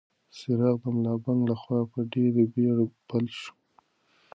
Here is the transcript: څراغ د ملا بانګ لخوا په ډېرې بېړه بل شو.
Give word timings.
څراغ 0.35 0.75
د 0.81 0.83
ملا 0.95 1.13
بانګ 1.23 1.41
لخوا 1.51 1.79
په 1.91 1.99
ډېرې 2.13 2.43
بېړه 2.53 2.85
بل 3.07 3.25
شو. 3.39 3.53